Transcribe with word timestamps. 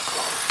Oh, 0.00 0.12
God. 0.14 0.47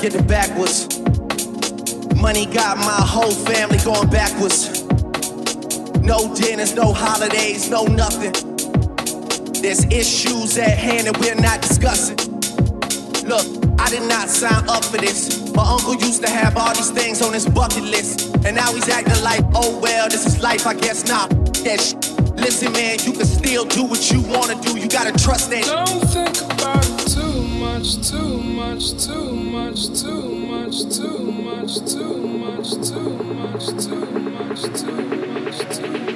Get 0.00 0.14
it 0.14 0.26
backwards. 0.26 0.98
Money 2.16 2.46
got 2.46 2.78
my 2.78 3.00
whole 3.04 3.32
family 3.32 3.76
going 3.84 4.08
backwards. 4.08 4.82
No 6.00 6.34
dinners, 6.34 6.74
no 6.74 6.92
holidays, 6.92 7.68
no 7.68 7.84
nothing. 7.84 8.32
There's 9.60 9.84
issues 9.86 10.56
at 10.56 10.78
hand 10.78 11.06
that 11.06 11.18
we're 11.20 11.34
not 11.34 11.60
discussing. 11.60 12.16
Look, 13.28 13.44
I 13.78 13.90
did 13.90 14.08
not 14.08 14.30
sign 14.30 14.66
up 14.70 14.84
for 14.84 14.96
this. 14.96 15.52
My 15.54 15.64
uncle 15.64 15.94
used 15.96 16.22
to 16.22 16.30
have 16.30 16.56
all 16.56 16.74
these 16.74 16.90
things 16.90 17.20
on 17.20 17.34
his 17.34 17.46
bucket 17.46 17.84
list. 17.84 18.34
And 18.46 18.56
now 18.56 18.72
he's 18.72 18.88
acting 18.88 19.22
like, 19.22 19.42
oh 19.54 19.78
well, 19.80 20.08
this 20.08 20.24
is 20.24 20.42
life, 20.42 20.66
I 20.66 20.74
guess 20.74 21.06
not. 21.06 21.28
That 21.64 21.78
sh- 21.78 22.09
Listen, 22.40 22.72
man, 22.72 22.98
you 23.00 23.12
can 23.12 23.26
still 23.26 23.64
do 23.64 23.84
what 23.84 24.10
you 24.10 24.22
wanna 24.22 24.60
do. 24.62 24.78
You 24.78 24.88
gotta 24.88 25.12
trust 25.22 25.50
that. 25.50 25.64
Don't 25.64 26.00
think 26.08 26.40
about 26.52 26.84
it 26.86 27.06
too 27.08 27.42
much, 27.60 28.08
too 28.08 28.38
much, 28.40 29.04
too 29.04 29.32
much, 29.32 30.00
too 30.00 30.22
much, 30.24 30.96
too 30.96 31.32
much, 31.32 31.78
too 31.90 32.18
much, 32.22 32.72
too 32.88 32.88
much, 32.88 32.88
too 32.88 33.10
much, 33.34 33.66
too 33.84 34.06
much, 34.06 34.80
too 34.80 34.96
much. 34.96 35.30
shaking 35.70 36.09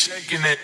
shaking 0.00 0.46
it. 0.46 0.59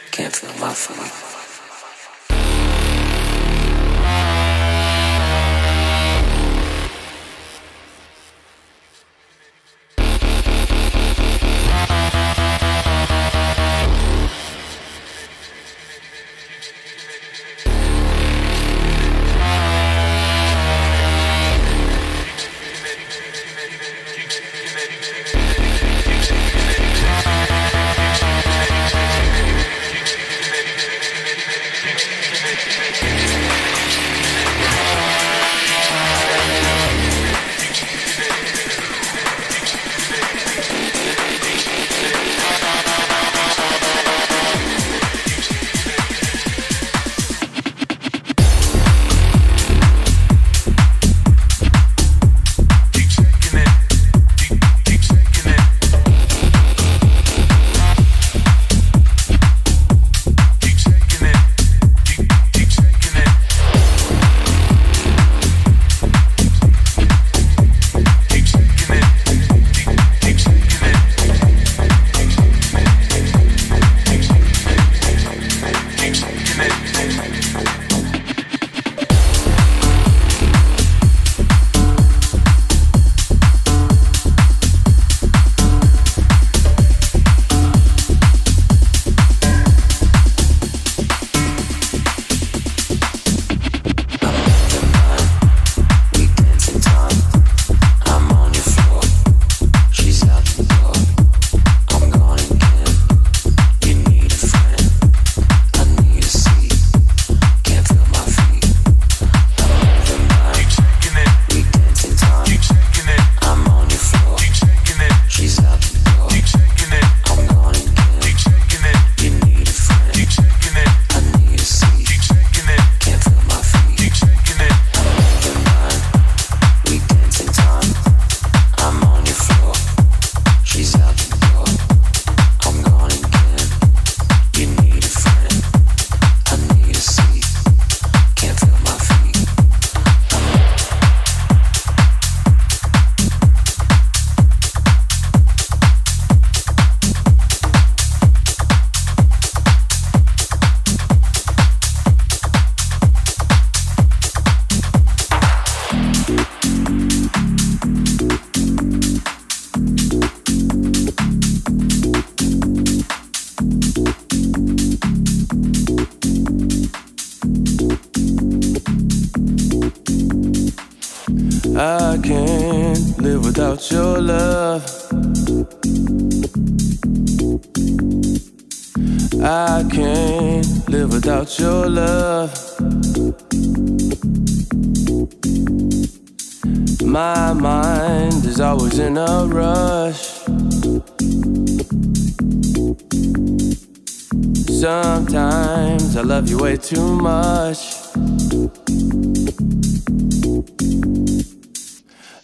Sometimes 194.78 196.18
I 196.18 196.20
love 196.20 196.50
you 196.50 196.58
way 196.58 196.76
too 196.76 197.16
much. 197.16 197.78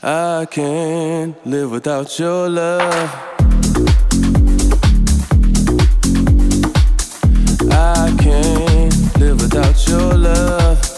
I 0.02 0.46
can't 0.50 1.36
live 1.46 1.70
without 1.70 2.18
your 2.18 2.48
love. 2.48 3.10
I 7.70 8.16
can't 8.18 9.18
live 9.18 9.38
without 9.42 9.86
your 9.86 10.14
love. 10.16 10.91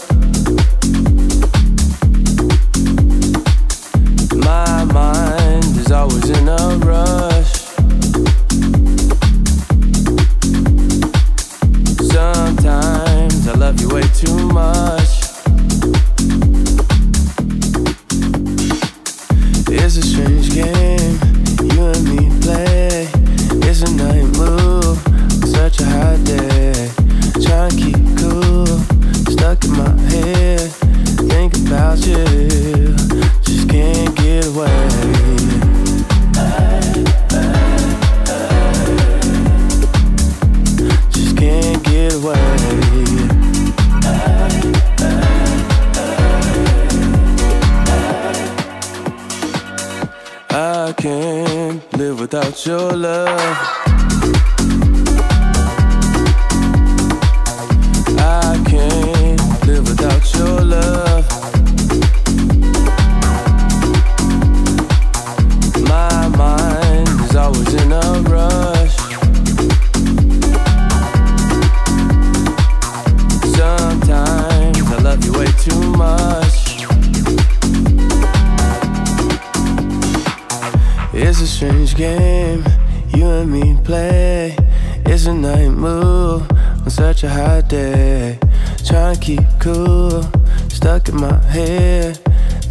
cool, 89.59 90.23
stuck 90.69 91.09
in 91.09 91.15
my 91.15 91.37
head, 91.43 92.17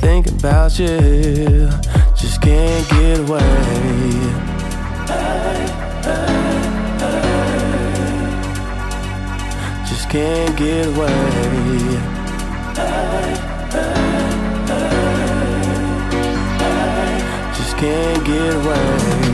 thinking 0.01 0.39
about 0.39 0.79
you. 0.79 1.69
Just 2.17 2.41
can't 2.41 2.89
get 2.91 3.21
away. 3.21 3.41
Hey, 5.07 5.67
hey, 6.03 6.15
hey. 6.99 7.25
Just 9.87 10.09
can't 10.09 10.57
get 10.57 10.87
away. 10.87 12.01
Just 17.57 17.77
can't 17.77 18.25
get 18.25 18.55
away. 18.55 19.34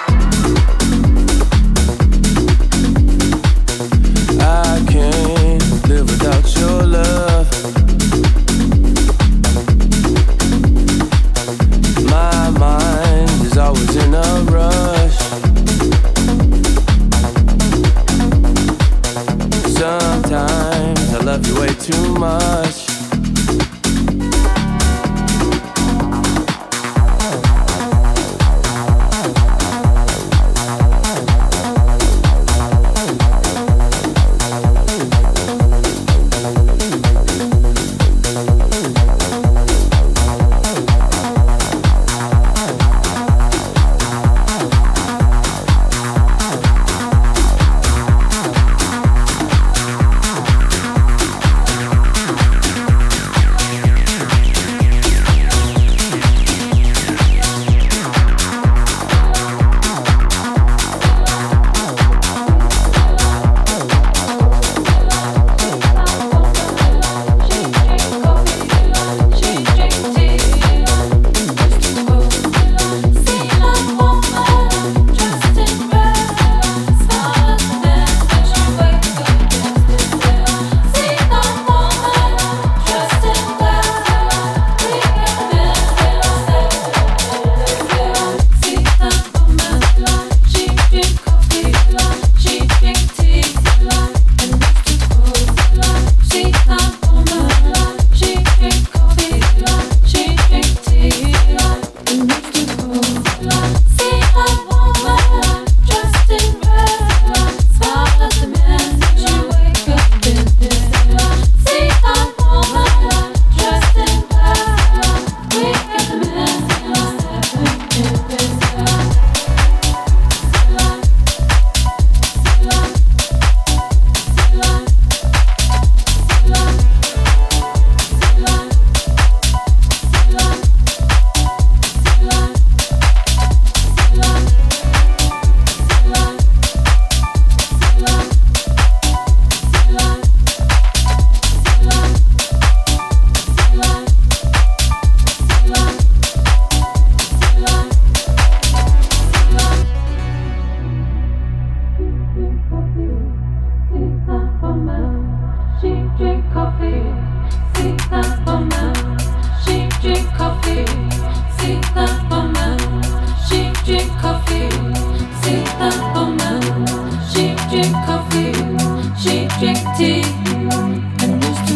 and 170.03 171.43
used 171.43 171.67
to 171.67 171.75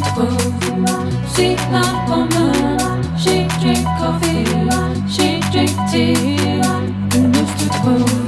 she 3.22 3.48
drink 3.62 3.86
coffee, 4.00 4.46
she 5.08 5.40
drink 5.52 5.72
tea 5.92 6.38
and 6.40 7.36
used 7.36 7.58
to 7.60 7.80
both. 7.84 8.25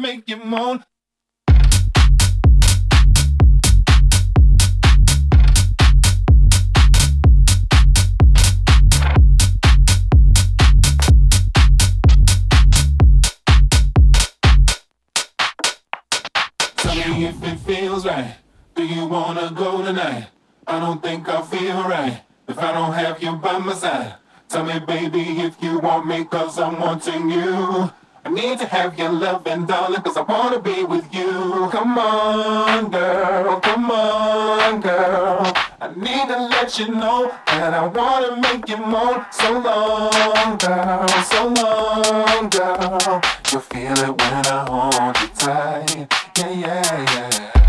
make 0.00 0.28
you 0.28 0.38
moan. 0.38 0.82
if 17.22 17.44
it 17.44 17.58
feels 17.60 18.06
right. 18.06 18.36
Do 18.74 18.86
you 18.86 19.06
wanna 19.06 19.52
go 19.54 19.84
tonight? 19.84 20.28
I 20.66 20.80
don't 20.80 21.02
think 21.02 21.28
I 21.28 21.42
feel 21.42 21.82
right 21.82 22.22
if 22.48 22.58
I 22.58 22.72
don't 22.72 22.94
have 22.94 23.22
you 23.22 23.32
by 23.36 23.58
my 23.58 23.74
side. 23.74 24.14
Tell 24.48 24.64
me, 24.64 24.78
baby, 24.78 25.40
if 25.40 25.62
you 25.62 25.78
want 25.78 26.06
me, 26.06 26.24
cause 26.24 26.58
I'm 26.58 26.80
wanting 26.80 27.30
you. 27.30 27.92
I 28.22 28.28
need 28.28 28.58
to 28.58 28.66
have 28.66 28.98
your 28.98 29.10
love 29.10 29.46
and 29.46 29.66
darling, 29.66 30.02
cause 30.02 30.16
I 30.16 30.22
wanna 30.22 30.60
be 30.60 30.84
with 30.84 31.12
you. 31.14 31.68
Come 31.72 31.98
on, 31.98 32.90
girl, 32.90 33.60
come 33.60 33.90
on, 33.90 34.80
girl. 34.80 35.52
I 35.80 35.92
need 35.96 36.28
to 36.28 36.38
let 36.48 36.78
you 36.78 36.88
know 36.88 37.32
that 37.46 37.72
I 37.72 37.86
wanna 37.86 38.36
make 38.36 38.68
you 38.68 38.76
moan. 38.76 39.24
So 39.32 39.52
long, 39.58 40.58
girl, 40.58 41.08
so 41.32 41.48
long, 41.48 42.50
girl. 42.50 43.22
You'll 43.50 43.62
feel 43.62 43.98
it 43.98 44.10
when 44.20 44.46
I 44.46 44.66
hold 44.68 45.16
you 45.20 45.28
tight. 45.28 46.12
Yeah, 46.36 46.50
yeah, 46.50 47.14
yeah. 47.14 47.59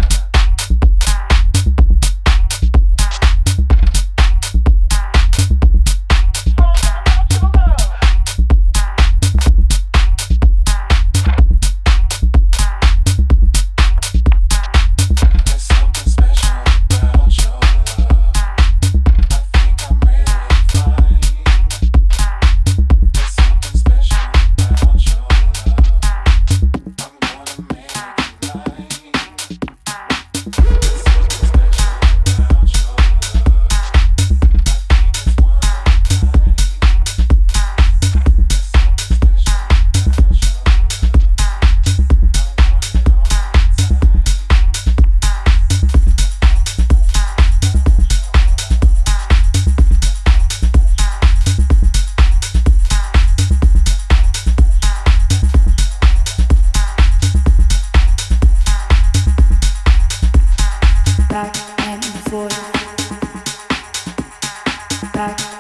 back. 65.22 65.51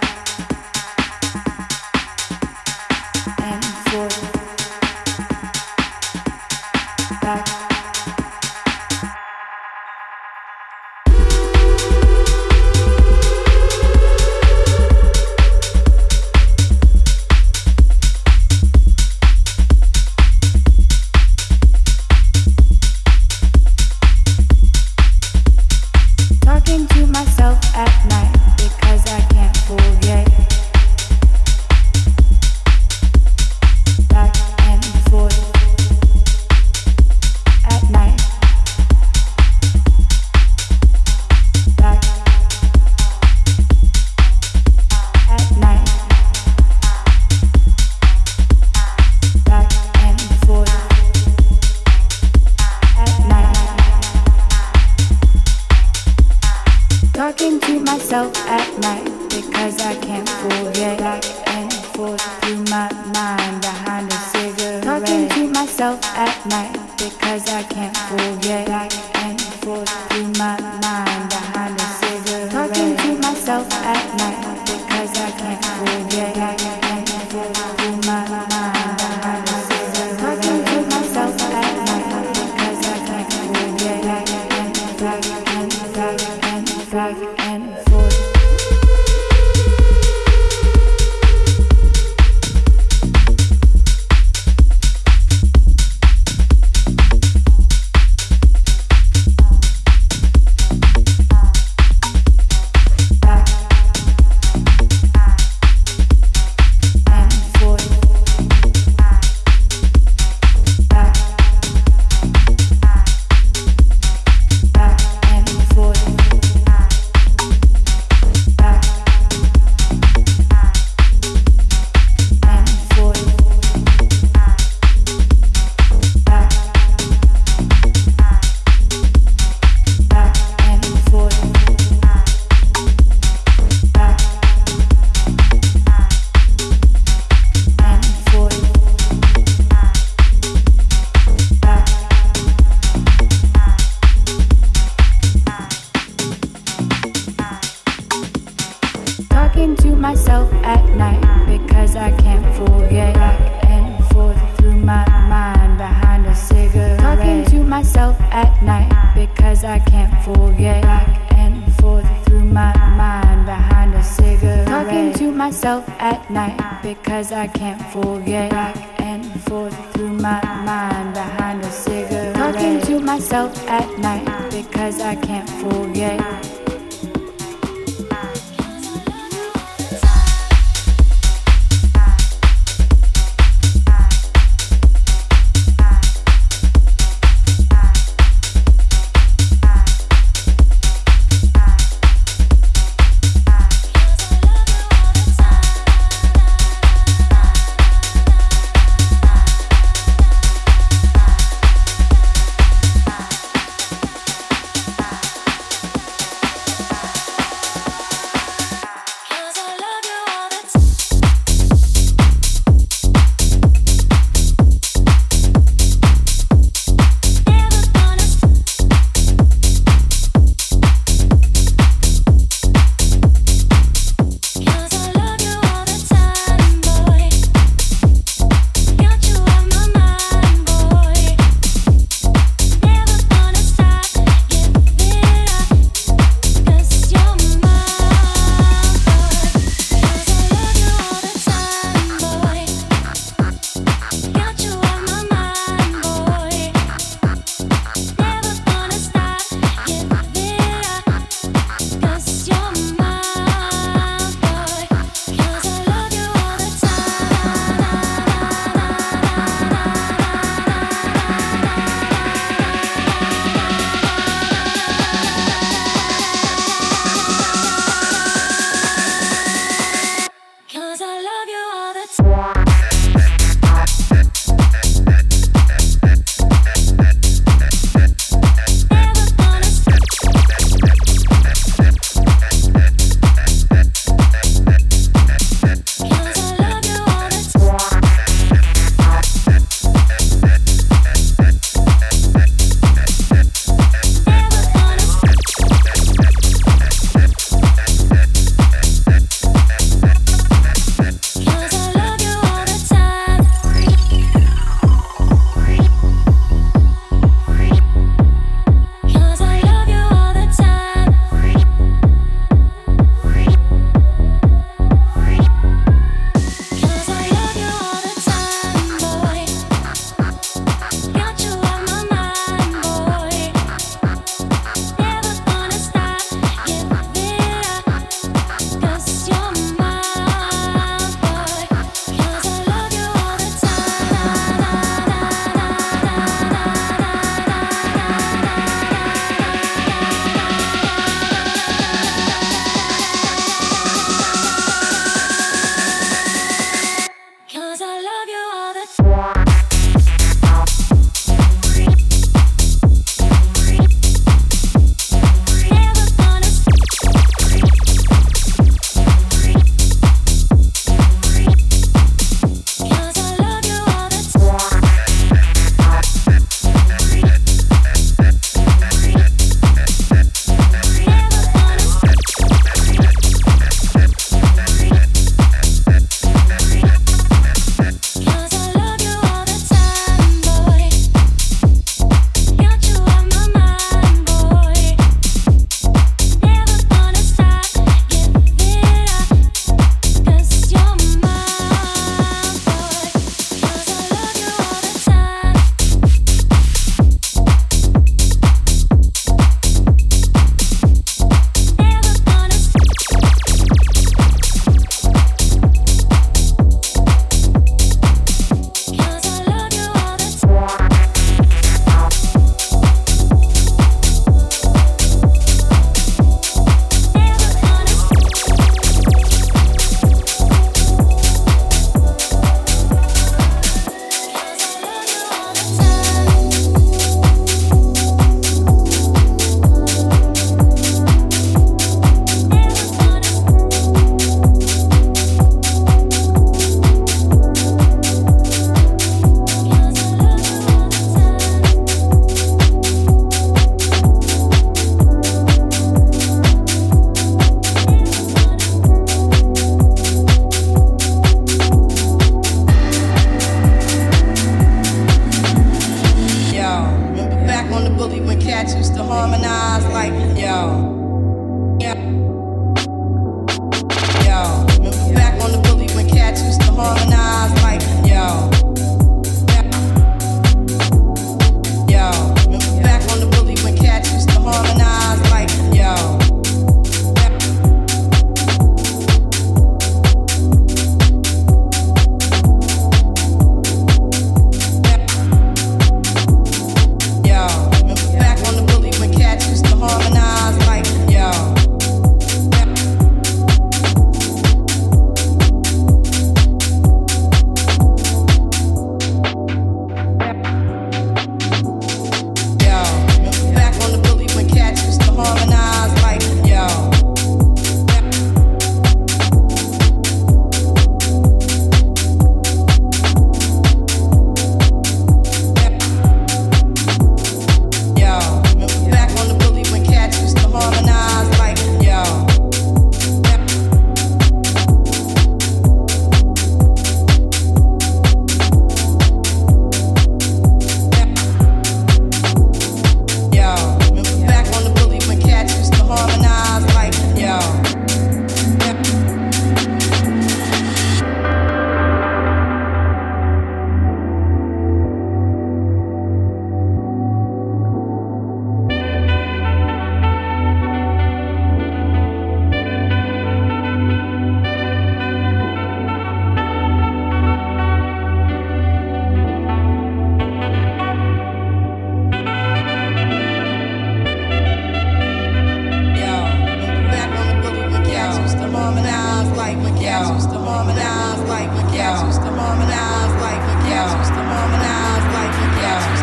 cancels 571.82 572.20
the 572.20 572.32
mom 572.32 572.60
I've 572.62 573.16
like 573.26 573.42
the 573.42 574.24
mom 574.32 574.52
I've 574.54 575.08
like 575.18 575.34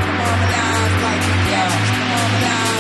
the 0.03 0.13
mom 0.19 0.41
I've 0.43 1.03
like 1.07 2.78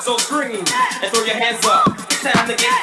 so 0.00 0.16
green. 0.28 0.64
And 1.02 1.12
throw 1.12 1.24
your 1.24 1.36
hands 1.36 1.64
up. 1.66 1.88
It's 1.88 2.22
time 2.22 2.48
to 2.48 2.56
get 2.56 2.79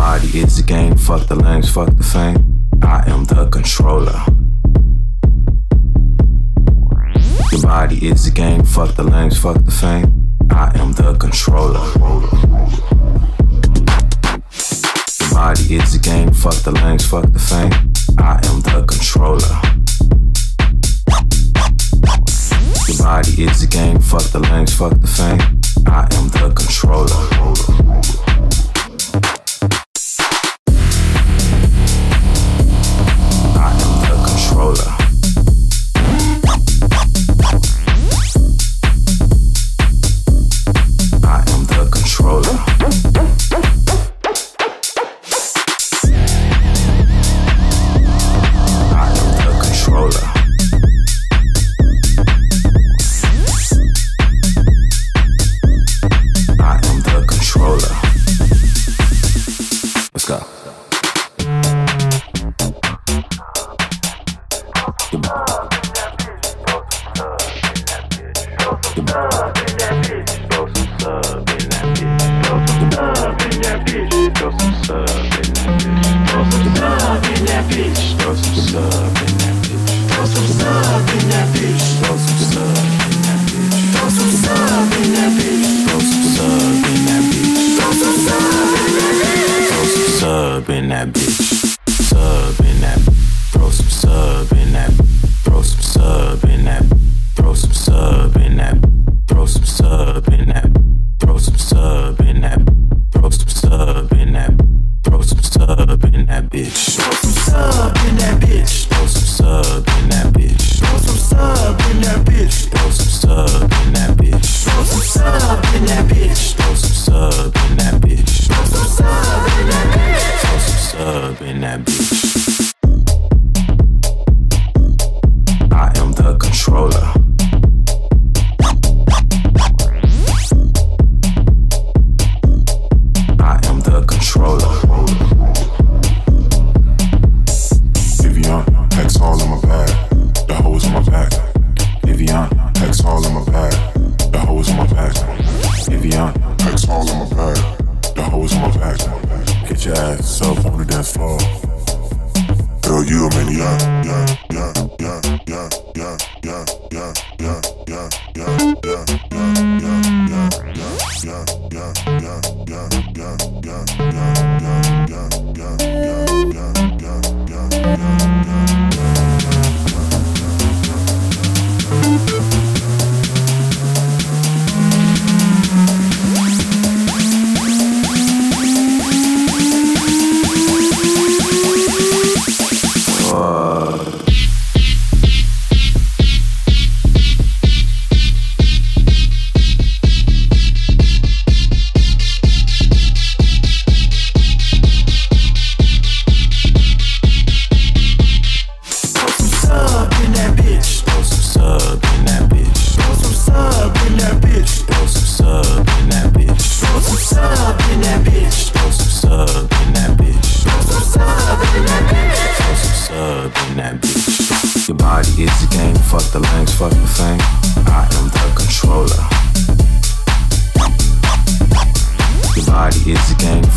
body 0.00 0.38
is 0.38 0.58
a 0.58 0.62
game. 0.62 0.96
Fuck 0.96 1.26
the 1.26 1.34
lames, 1.34 1.70
fuck 1.70 1.94
the 1.94 2.02
fame. 2.02 2.40
I 2.82 3.04
am 3.12 3.24
the 3.26 3.46
controller. 3.50 4.18
Your 7.52 7.60
body 7.60 8.08
is 8.08 8.26
a 8.26 8.30
game. 8.30 8.64
Fuck 8.64 8.94
the 8.96 9.02
lames, 9.02 9.38
fuck 9.38 9.62
the 9.62 9.70
fame. 9.70 10.08
I 10.50 10.72
am 10.80 10.92
the 10.92 11.14
controller. 11.24 11.84
Your 15.20 15.30
body 15.34 15.74
is 15.78 15.94
a 15.94 15.98
game. 15.98 16.32
Fuck 16.32 16.58
the 16.66 16.72
lames, 16.82 17.04
fuck 17.06 17.30
the 17.36 17.42
fame. 17.50 17.74
I 18.18 18.40
am 18.48 18.56
the 18.68 18.78
controller. 18.92 19.54
Your 22.88 22.98
body 23.04 23.34
is 23.44 23.62
a 23.62 23.66
game. 23.66 24.00
Fuck 24.00 24.26
the 24.32 24.40
lames, 24.50 24.72
fuck 24.74 24.94
the 24.98 25.10
fame. 25.18 25.42
I 25.86 26.02
am 26.16 26.26
the 26.36 26.46
controller. 26.56 28.29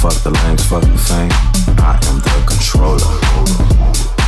Fuck 0.04 0.22
the 0.22 0.32
lanes, 0.32 0.66
fuck 0.66 0.82
the 0.82 0.98
fame. 0.98 1.32
I 1.80 1.98
am 2.10 2.20
the 2.20 2.44
controller. 2.46 4.23